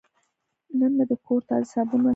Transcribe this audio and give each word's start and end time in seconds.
نن 0.79 0.91
مې 0.97 1.05
د 1.09 1.13
کور 1.25 1.41
تازه 1.49 1.67
صابون 1.71 2.01
واخیست. 2.01 2.09